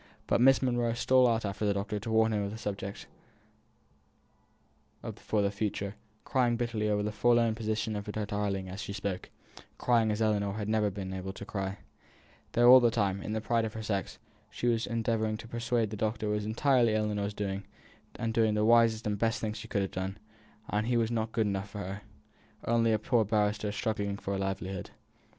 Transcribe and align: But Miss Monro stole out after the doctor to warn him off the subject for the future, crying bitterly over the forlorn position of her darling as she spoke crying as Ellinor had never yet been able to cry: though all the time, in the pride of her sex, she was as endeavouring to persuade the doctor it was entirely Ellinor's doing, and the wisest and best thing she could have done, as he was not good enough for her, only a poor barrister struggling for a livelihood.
But 0.25 0.41
Miss 0.41 0.63
Monro 0.63 0.91
stole 0.95 1.27
out 1.27 1.45
after 1.45 1.63
the 1.63 1.75
doctor 1.75 1.99
to 1.99 2.09
warn 2.09 2.33
him 2.33 2.43
off 2.43 2.49
the 2.51 2.57
subject 2.57 3.05
for 5.17 5.43
the 5.43 5.51
future, 5.51 5.93
crying 6.25 6.57
bitterly 6.57 6.89
over 6.89 7.03
the 7.03 7.11
forlorn 7.11 7.53
position 7.53 7.95
of 7.95 8.07
her 8.07 8.11
darling 8.25 8.67
as 8.67 8.81
she 8.81 8.93
spoke 8.93 9.29
crying 9.77 10.09
as 10.09 10.19
Ellinor 10.19 10.53
had 10.53 10.67
never 10.67 10.87
yet 10.87 10.93
been 10.95 11.13
able 11.13 11.33
to 11.33 11.45
cry: 11.45 11.77
though 12.53 12.71
all 12.71 12.79
the 12.79 12.89
time, 12.89 13.21
in 13.21 13.33
the 13.33 13.41
pride 13.41 13.63
of 13.63 13.75
her 13.75 13.83
sex, 13.83 14.17
she 14.49 14.65
was 14.65 14.87
as 14.87 14.91
endeavouring 14.91 15.37
to 15.37 15.47
persuade 15.47 15.91
the 15.91 15.95
doctor 15.97 16.25
it 16.31 16.33
was 16.33 16.45
entirely 16.47 16.95
Ellinor's 16.95 17.35
doing, 17.35 17.67
and 18.15 18.33
the 18.33 18.65
wisest 18.65 19.05
and 19.05 19.19
best 19.19 19.39
thing 19.39 19.53
she 19.53 19.67
could 19.67 19.83
have 19.83 19.91
done, 19.91 20.17
as 20.67 20.85
he 20.85 20.97
was 20.97 21.11
not 21.11 21.31
good 21.31 21.45
enough 21.45 21.69
for 21.69 21.77
her, 21.77 22.01
only 22.65 22.91
a 22.91 22.97
poor 22.97 23.23
barrister 23.23 23.71
struggling 23.71 24.17
for 24.17 24.33
a 24.33 24.39
livelihood. 24.39 24.89